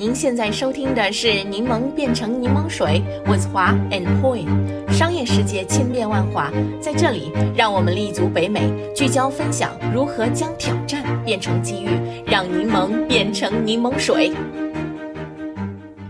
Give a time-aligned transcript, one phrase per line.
[0.00, 4.46] 您现在收听的是《柠檬变成柠檬水》，with 华 and Poi。
[4.92, 11.88] 商业世界千变万化，在这里，让我们立足北美，聚焦分享如何将挑战变成机遇，
[12.24, 14.32] 让柠檬变成柠檬水。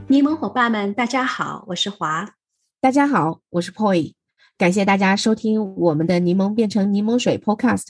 [0.07, 2.35] 柠檬伙伴们，大家好，我是华。
[2.83, 4.13] 大家好，我是 Poi。
[4.59, 7.87] 感谢大家收听我们的《柠檬变成柠檬水》Podcast。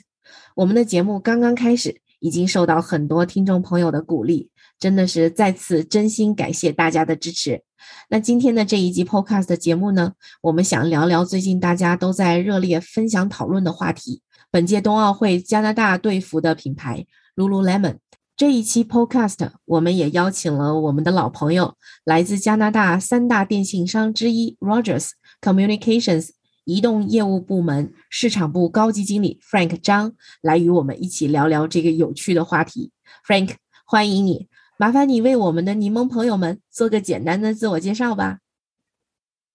[0.55, 4.51] 我们的节目刚刚开始，已经受到很多听众朋友的鼓励。
[4.79, 7.63] 真的是再次真心感谢大家的支持。
[8.11, 17.99] 那今天的这一集 Podcast 的节目呢，我们想聊聊最近大家都在热烈分享讨论的话题——本届冬奥会加拿大队服的品牌 Lululemon。
[18.37, 21.75] 这一期 Podcast 我们也邀请了我们的老朋友，
[22.05, 25.11] 来自加拿大三大电信商之一 Rogers
[25.41, 26.31] Communications
[26.65, 32.93] 移动业务部门市场部高级经理 Frank 张，来与我们一起聊聊这个有趣的话题。
[33.27, 34.49] Frank，欢迎你。
[34.81, 38.39] 麻烦你为我们的柠檬朋友们做个简单的自我介绍吧。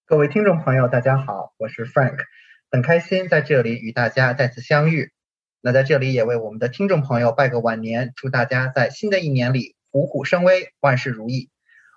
[0.06, 2.18] 各位听众朋友，大家好，我是 Frank，
[2.70, 5.14] 很开心在这里与大家再次相遇。
[5.62, 11.50] 那在这里也为我们的听众朋友拜个晚年，祝大家在新的一年里虎虎生威，万事如意。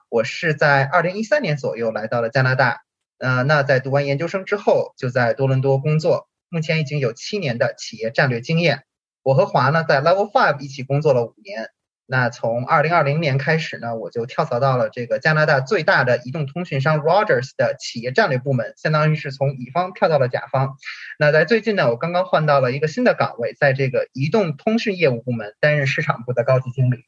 [0.09, 2.83] 我是在二零一三年左右来到了加拿大，
[3.19, 8.85] 呃，那在读完研究生之后就在多伦多工作，目前已经有七年的企业战略经验。
[9.25, 11.71] 我和华呢在 Level Five 一起工作了五年。
[12.09, 20.77] 那从二零二零年开始呢，我就跳槽到了这个加拿大最大的移动通讯商 Rogers 的企业战略部门，相当于是从乙方跳到了甲方。
[21.19, 26.99] 那在最近呢，我刚刚换到了一个新的岗位，在这个移动通讯业务部门担任市场部的高级经理。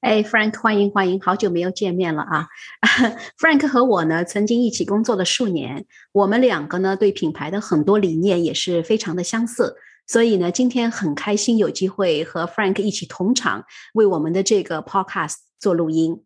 [0.00, 2.48] 哎，Frank，欢迎欢迎，好久没有见面了啊！
[3.38, 9.76] Frank 和我呢，曾经一起工作了数年，我们两个呢，对品牌的很多理念也是非常的相似。
[10.06, 13.64] 所以呢，今天很开心有机会和 Frank 一起同场
[13.94, 16.24] 为我们的这个 Podcast 做录音。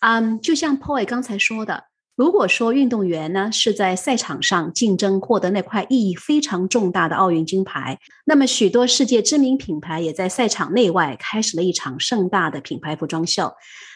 [0.00, 1.84] 嗯，就像 Paul 刚才说的，
[2.16, 13.52] 如果说运动员呢是在赛场上竞争获得那块意义非常重大的奥运金牌，那么许多世界知名品牌也在赛场内外开始了一场盛大的品牌服装秀。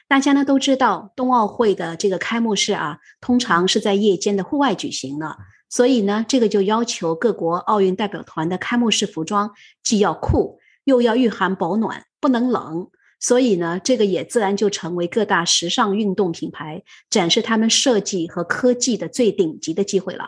[0.09, 5.39] 大家呢都知道，冬奥会的这个开幕式啊，通常是在夜间的户外举行的。
[5.73, 9.51] 所以呢，这个就要求各国奥运代表团的开幕式服装
[9.83, 12.91] 既要酷，又要御寒保暖，不能冷。
[13.19, 20.25] 所以呢，这个也自然就成为各大时尚运动品牌展示他们设计和科技的最顶级的机会了。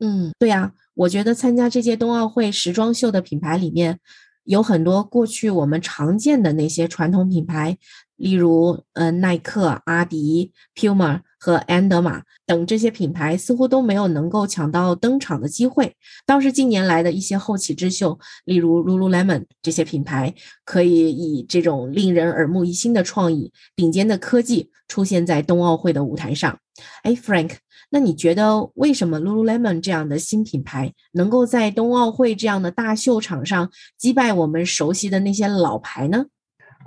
[0.00, 3.98] 嗯，对呀，我觉得参加这届冬奥会时装秀的品牌里面，
[4.44, 7.78] 有很多过去我们常见的那些传统品牌，
[8.16, 11.22] 例如呃耐克、阿迪、Puma。
[11.44, 20.32] 和安德玛等这些品牌似乎都没有能够抢到登场的机会，倒是近年来的一些后起之秀，例如 Lululemon 这些品牌，
[20.64, 26.60] 可以以这种令人耳目一新的创意、顶尖的科技出现在冬奥会的舞台上。
[27.02, 27.56] 哎，Frank，
[27.90, 36.26] 那你觉得为什么 Lululemon 这样的新品牌能够在冬奥会这样的大秀场上击败我们熟悉的那些老牌呢？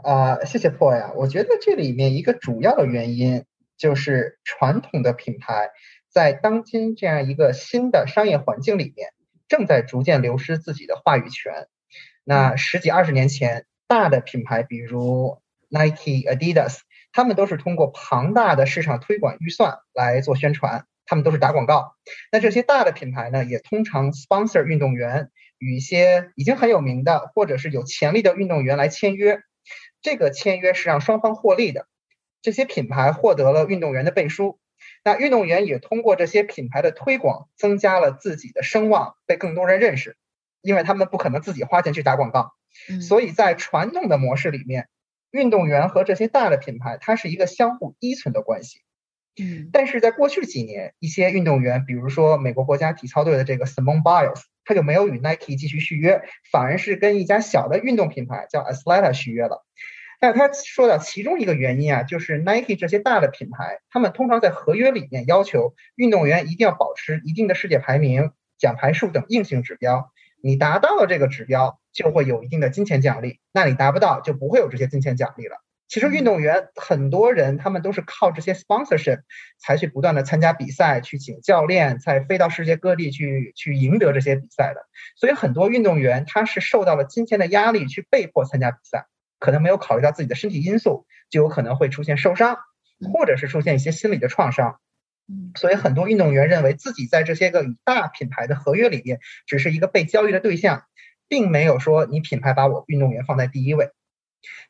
[0.02, 3.44] 啊，谢谢 Paul 呀，我觉得这里面一个主要的原因。
[3.78, 5.70] 就是传统的品牌
[6.10, 9.10] 在当今这样一个新的商业环境里面，
[9.48, 11.68] 正在逐渐流失自己的话语权。
[12.24, 16.80] 那十几二十年前，大的品牌比如 Nike、Adidas，
[17.12, 21.96] 他们都是通过庞大的市场推广预算来做宣传，他们都是打广告。
[22.32, 29.42] 那这些大的品牌呢，也通常 sponsor 运动员，与一些已经很有名的或者是有潜力的运动员来签约。
[30.02, 31.88] 这个签约是让双方获利的。
[32.46, 34.60] 这些品牌获得了运动员的背书，
[35.04, 40.16] 那运动员也通过这些品牌的推广，增加了自己的声望，被更多人认识。
[40.62, 42.52] 因为他们不可能自己花钱去打广告，
[43.02, 44.88] 所以在传统的模式里面，
[45.32, 48.82] 运动员和这些大的品牌，它是一个相互依存的关系。
[49.42, 59.66] 嗯，但是在过去几年，一些运动员，比如说美国国家体操队的这个 Simone Biles，他就没有与 Nike 继续续约，反而是跟一家小的运动品牌叫 Athleta 续约了。
[60.22, 70.12] 那他说的其中一个原因啊，就是 Nike 这些大的品牌，他们通常在合约里面要求运动员一定要保持一定的世界排名、奖牌数等硬性指标。
[70.42, 75.58] 你达到了这个指标，就会有一定的金钱奖励；那你达不到，就不会有这些金钱奖励了。
[75.88, 79.20] 其实运动员很多人，他们都是靠这些 sponsorship
[79.60, 84.88] 才去不断的参加比赛，去请教练，才飞到世界各地去去赢得这些比赛的。
[85.16, 89.06] 所以很多运动员他是受到了金钱的压力，去被迫参加比赛。
[89.46, 92.58] 可能没有考虑到自己的身体因素，就有可能会出现受伤，
[93.14, 94.80] 或者是出现一些心理的创伤。
[95.56, 100.86] 所以很多运动员认为自己在这些个大品牌的合约里面，只是一个被交易的对象，
[101.28, 103.92] 并没有说你品牌把我运动员放在第一位。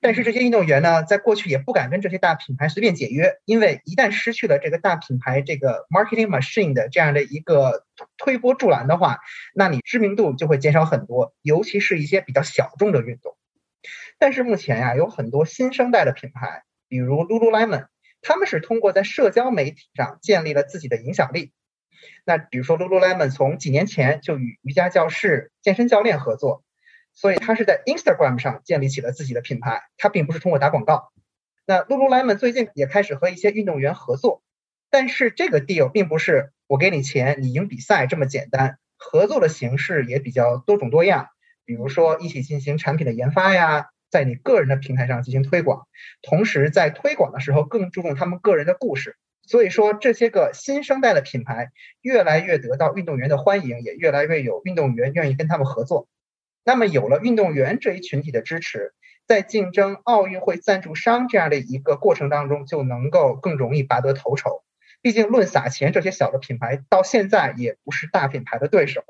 [0.02, 7.86] 但是这些运动员呢，在过去也不敢跟这些大品牌随便解约，因为一旦失去了这个大品牌这个 marketing machine 的这样的一个
[8.18, 9.20] 推波助澜的话，
[9.54, 13.38] 那你知名度就会减少很多，尤其是一些比较小众的运动。
[14.18, 17.88] 但是目前呀，有很多新生代的品牌，比如 Lululemon，
[18.22, 21.52] 他们是通过在社交媒体上建立了自己的影响力。
[22.26, 26.64] 那比如说 Lululemon 从几年前就与瑜伽教室、健身教练合作。
[27.18, 31.14] 所以他是在 Instagram 上建立起了自己的品牌，他并不是通过打广告。
[31.66, 34.44] 那 Lululemon 最近也开始和一些运动员合作，
[34.90, 41.30] 但是这个 deal 并不是我给你钱你赢比赛这么简单，合作的形式也比较多种多样，
[41.64, 45.88] 比如说一起进行产品的研发呀，在你个人的平台上进行推广，
[46.22, 49.18] 同时在推广的时候更注重他们个人的故事。
[49.48, 51.72] 所以说这些个新生代的品牌
[52.02, 56.08] 越来越得到运动员的欢迎，也越来越有运动员愿意跟他们合作。
[56.64, 58.94] 那么有了运动员这一群体的支持，
[59.28, 64.64] 在竞争奥运会赞助商这样的一个过程当中，就能够更容易拔得头筹。
[65.04, 69.04] 毕竟论撒钱，这些小的品牌到现在也不是大品牌的对手。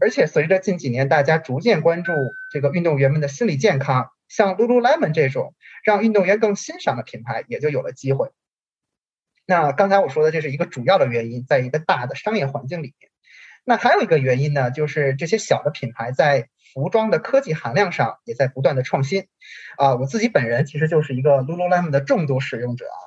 [0.00, 2.12] 而且随着近几年大家逐渐关注
[2.52, 5.54] 这个运动员们的心理健康，像 Lululemon 这种
[5.84, 8.30] 让运动员更欣赏的品牌，也就有了机会。
[9.46, 13.10] 那刚才我说的这是一个主要的原因，在一个大的商业环境里面。
[13.64, 19.26] 那还有一个原因呢，就是这些小的品牌在服装的科技含量上也在不断的创新，
[19.78, 22.98] 啊，我自己本人其实就是一个 Lululemon 的重度使用者啊，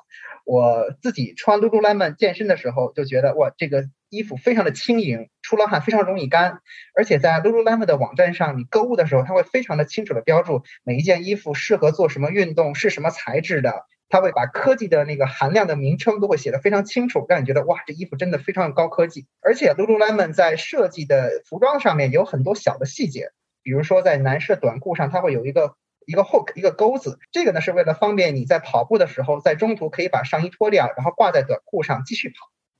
[0.45, 6.61] 我自己穿 Lululemon 健身的时候就觉得哇，这个衣服非常的轻盈，出了汗非常容易干，
[6.95, 23.31] 而且在 Lululemon 的网站上，你购物的时候，它会非常的清楚的标注每一件衣服适合做什么运动，是什么材质的，它会把科技的那个含量的名称都会写的非常清楚，让你觉得哇，这衣服真的非常高科技，而且 Lululemon 在设计的服装上面有很多小的细节。
[23.63, 25.75] 比如说，在男士短裤上，它会有一个
[26.05, 32.35] 一个 hook 一个钩子，这个呢是为了方便你在跑步的时候，在中途可以把上衣脱掉，然后挂在短裤上继续跑。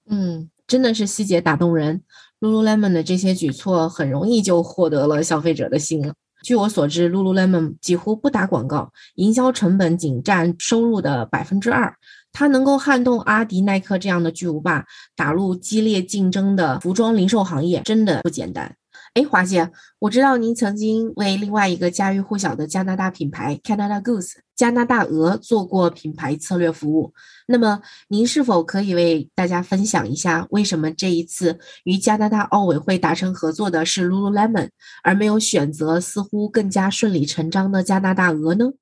[0.09, 2.01] 嗯，真的是细节打动人。
[2.39, 6.13] Lululemon 的这些举措很容易就获得了消费者的心了。
[6.43, 11.95] 据我所知，Lululemon 几乎不打广告，营销成本仅占收入的百分之二。
[12.31, 18.75] 它能够撼动阿迪、耐克这样的巨无霸，打入激烈竞争的服装零售行业，真的不简单。
[19.17, 27.11] 哎，华姐，我知道您曾经为另外一个家喻户晓的加拿大品牌 Canada Goose 加拿大鹅做过品牌策略服务。
[27.47, 34.69] 那么，您是否可以为大家分享一下，为什么这一次与加拿大奥委会达成合作的是 Lululemon，
[35.01, 38.73] 而没有选择似乎更加顺理成章的加拿大鹅呢？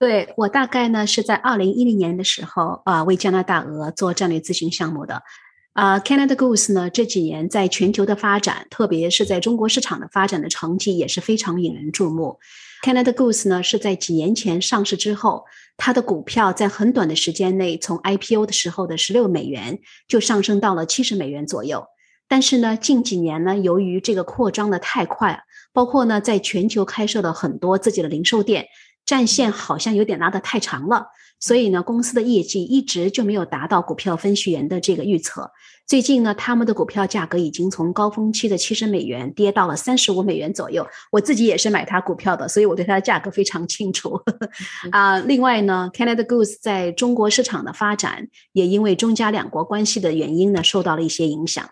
[0.00, 5.22] 对我大概呢是在二零一零年的时候啊，为加拿大鹅做战略咨询项目的。
[5.72, 12.38] 啊，Canada Goose 呢这几年在全球的发展，特别是在中国市场的发展的成绩也是非常引人注目。
[12.84, 15.44] Canada Goose 呢是在几年前上市之后，
[15.76, 19.78] 它的股票在很短的时间内从 IPO 的时候的十六美元
[20.08, 21.84] 就上升到了七十美元左右。
[22.28, 28.66] 但是呢，近几年呢，由于这个扩张的太快，包括呢在全球开设了很多自己的零售店，
[29.08, 31.06] 战线好像有点拉得太长了。
[31.40, 35.50] 所以呢，公司的业绩一直就没有达到股票分析员的这个预测。
[35.86, 40.86] 最近呢，他们的股票价格已经从高峰期的七十美元跌到了三十五美元左右。
[41.12, 44.20] 我自己也是买它股票的，所以我对它的价格非常清楚。
[44.90, 51.70] 啊，另外呢，Canada Goose 在中国市场的发展也因为中加两国关系的原因呢，受到了一些影响。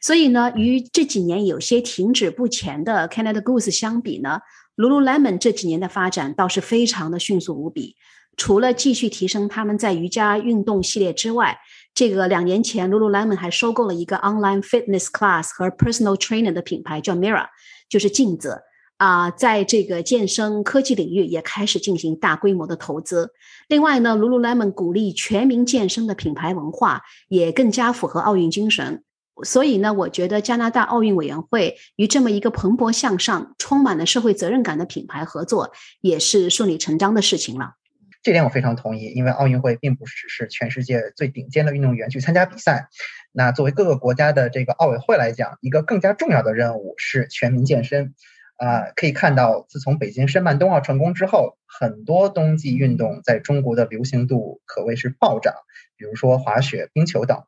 [0.00, 4.40] 所以呢，与这几年有些停止不前的 Canada Goose 相比呢
[4.80, 7.96] ，Lululemon 这几年的发展倒是非常的迅速无比。
[8.36, 11.58] 除了继续提升他们在瑜伽运动系列之外，
[11.92, 17.46] 这个两年前，Lululemon 还收购了一个 online fitness class 和 personal trainer 的品牌，叫 Mirror，
[17.90, 18.62] 就是镜子
[18.96, 23.30] 啊，在这个健身科技领域也开始进行大规模的投资。
[23.68, 29.02] 另外呢，Lululemon 鼓励全民健身的品牌文化，也更加符合奥运精神。
[29.42, 37.74] 所以呢，我觉得加拿大奥运委员会与这么一个蓬勃向上、充满了社会责任感的品牌合作，也是顺理成章的事情了。
[38.22, 42.88] 这点我非常同意，因为奥运会并不只是全世界最顶尖的运动员去参加比赛。
[43.32, 48.14] 那作为各个国家的这个奥委会来讲，一个更加重要的任务是全民健身。
[48.56, 55.54] 啊，可以看到，自从北京申办冬奥成功之后，很多冬季运动在中国的流行度可谓是暴涨，
[55.96, 57.44] 比如说滑雪、冰球等。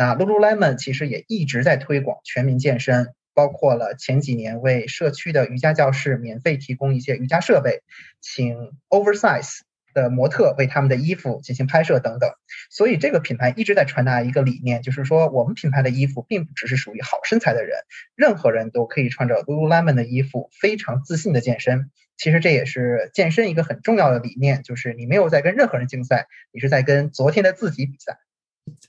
[0.00, 7.82] 那 Lululemon 其实也一直在推广全民健身，包括了前几年为社区的瑜伽教室免费提供一些瑜伽设备，
[8.22, 8.56] 请
[8.88, 9.58] Oversize。
[9.92, 12.30] 的模特为他们的衣服进行拍摄等等，
[12.70, 17.76] 所以这个品牌一直在传达一个理念，就是说我们品牌的衣服并不只是属于好身材的人，
[18.14, 21.90] 任何人都可以穿着 Lululemon 的衣服非常自信的健身。
[22.16, 28.18] 其实这也是健身一个很重要的理念，就是你没有在跟任何人竞赛，你是在跟昨天的自己比赛。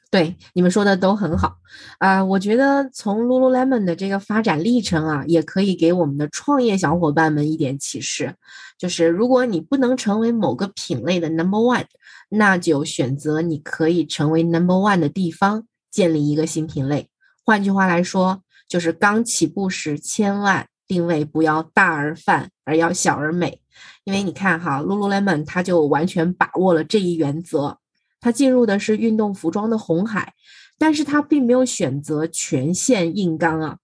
[0.09, 1.57] 对，你们说的都很好
[1.99, 2.23] 啊！
[2.23, 8.35] 我觉得从 Lululemon 的这个发展历程啊，也可以给我们的创业小伙伴们一点启示，
[8.77, 11.85] 就是如果你不能成为某个品类的 Number One，
[12.29, 17.07] 那就选择你可以成为 Number One 的地方，建立一个新品类。
[17.45, 23.61] 换句话来说，就是刚起步时千万定位不要大而泛，而要小而美。
[24.03, 27.77] 因为你看哈，Lululemon 它就完全把握了这一原则。
[28.21, 30.33] 他进入的是运动服装的红海，
[30.77, 33.77] 但是他并没有选择全线硬刚啊，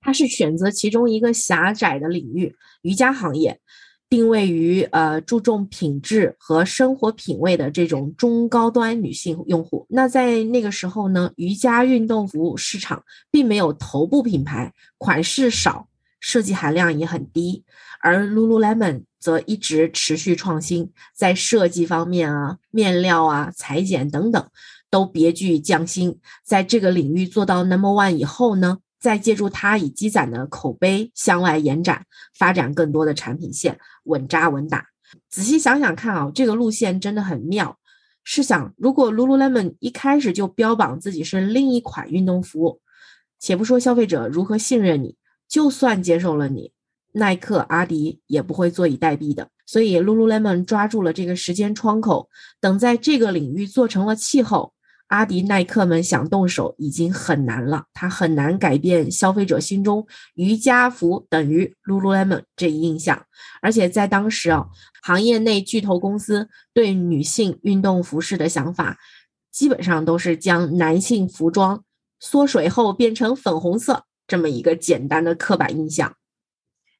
[0.00, 3.60] 他是选择其中一个狭窄的领域——瑜伽行业，
[4.08, 9.84] 定位于呃注重品质和生活品味的这种中高端女性用户。
[9.88, 15.88] 那在那个时候呢，瑜伽运动服市场并没有头部品牌，款式少，
[16.20, 17.64] 设计含量也很低，
[18.00, 19.04] 而 Lululemon。
[19.18, 24.48] 则一直持续创新，在设计方面啊、面料啊、裁剪等等，
[24.88, 26.20] 都别具匠心。
[26.44, 32.06] 在这个领域做到 number one 以后呢，再借助它已积攒的口碑向外延展，
[32.38, 34.86] 发展更多的产品线，稳扎稳打。
[35.28, 37.76] 仔细想想看啊，这个路线真的很妙。
[38.22, 42.80] 试想，如果 Lululemon 一开始就标榜自己是另一款运动服，
[43.40, 45.16] 且不说消费者如何信任你，
[45.48, 46.72] 就算接受了你。
[47.12, 52.28] 耐克、阿迪也不会坐以待毙的，所以 Lululemon 抓住了这个时间窗口，
[52.60, 54.74] 等在这个领域做成了气候，
[55.06, 57.86] 阿迪、耐克们想动手已经很难了。
[57.94, 63.24] 它很难改变消费者心中瑜伽服等于 Lululemon 这一印象。
[63.62, 64.66] 而且在当时啊，
[65.02, 68.98] 行业内巨头公司对女性运动服饰的想法，
[69.50, 71.82] 基本上都是将男性服装
[72.20, 76.16] 缩水后变成粉红色这么一个简单的刻板印象。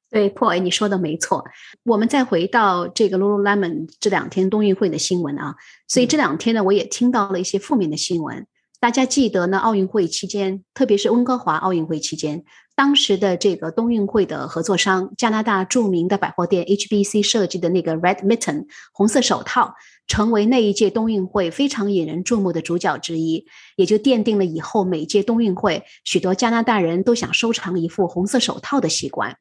[0.09, 1.45] 对，Paul，你说的没错。
[1.83, 5.57] 我们再回到这个 Lululemon 这两天冬运会的新闻啊，
[5.89, 8.47] 所以这两天呢，我也听到了一些负面的新闻。
[8.79, 12.45] 大家记得呢，奥运会期间，特别是温哥华奥运会期间，
[12.77, 19.75] 当时的这个冬运会的合作商加拿大著名的百货店 HBC 设计的那个 Red Mitten 红色手套，
[20.07, 29.39] 成为那一届冬运会非常引人注目的主角之一，也就奠定了以后每届冬运会许多加拿大人都想收藏一副红色手套的习惯。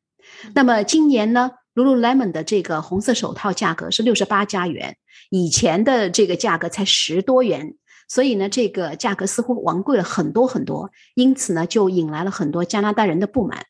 [0.53, 4.95] 那么今年呢，Lululemon 的这个红色手套价格是六十八加元，
[5.29, 7.75] 以前的这个价格才十多元，
[8.07, 13.65] 所以呢，这个价格似乎昂贵了很多很多，因此呢，就引来了很多加拿大人的不满。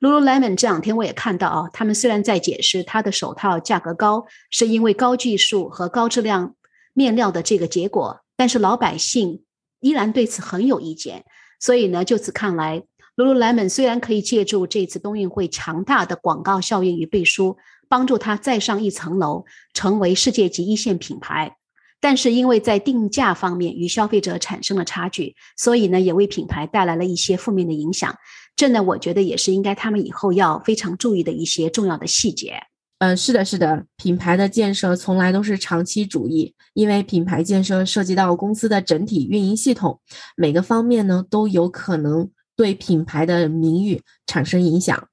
[0.00, 6.54] Lululemon 这两天我也看到啊，他们虽然在解释它的手套价格高是因为高技术和高质量
[6.92, 9.44] 面料的这个结果，但是老百姓
[9.80, 11.24] 依然对此很有意见，
[11.60, 12.82] 所以呢，就此看来。
[13.14, 21.56] Lululemon 虽然可以借助这次冬运会强大的广告效应与背书，帮助它再上一层楼，成为世界级一线品牌，
[22.02, 28.14] 但是因为在定价方面与消费者产生了差距，所以呢，也为品牌带来了一些负面的影响。
[28.54, 32.56] 这呢，我觉得也是应该他们以后要非常注意的一些重要的细节。
[32.98, 40.00] 嗯，是的，是的，品牌的建设从来都是长期主义，因为品牌建设涉及到公司的整体运营系统，
[40.36, 42.30] 每个方面呢都有可能。
[42.54, 45.08] 对品牌的名誉产生影响，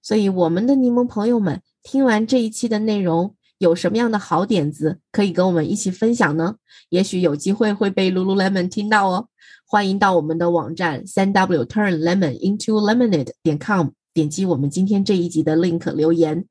[0.00, 3.34] 所以我们的柠檬朋友们听完这一期的内容，
[3.64, 6.56] 有什么样的好点子可以跟我们一起分享呢？
[6.90, 9.28] 也许有机会会被 Lululemon 听到哦。
[9.66, 16.44] 欢迎到我们的网站三 w turn lemon into lemonade 点 com，点击我们今天这一集的 link 留言。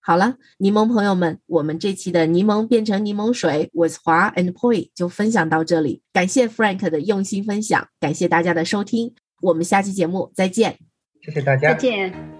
[0.00, 6.00] 好了，柠檬朋友们，我们这期的柠檬变成柠檬水，with 华 and poi 就分享到这里。
[6.12, 9.12] 感谢 Frank 的用心分享，感谢大家的收听。
[9.42, 10.78] 我们下期节目再见，
[11.20, 12.39] 谢谢大家，再见，